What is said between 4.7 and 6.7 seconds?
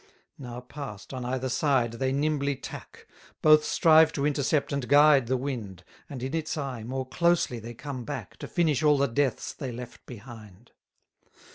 and guide the wind: And, in its